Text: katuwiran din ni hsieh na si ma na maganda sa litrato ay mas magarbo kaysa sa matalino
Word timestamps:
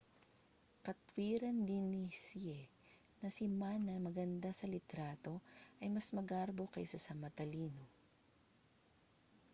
katuwiran 0.85 1.57
din 1.67 1.85
ni 1.91 2.03
hsieh 2.13 2.65
na 3.21 3.27
si 3.35 3.45
ma 3.59 3.71
na 3.85 3.93
maganda 4.07 4.49
sa 4.55 4.65
litrato 4.73 5.33
ay 5.81 5.89
mas 5.95 6.07
magarbo 6.17 6.63
kaysa 6.73 6.97
sa 7.05 7.13
matalino 7.21 7.85